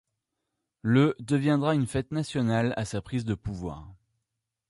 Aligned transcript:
Le 0.81 1.15
deviendra 1.19 1.75
une 1.75 1.85
fête 1.85 2.09
nationale 2.11 2.73
à 2.75 2.85
sa 2.85 3.03
prise 3.03 3.23
de 3.23 3.35
pouvoir. 3.35 3.87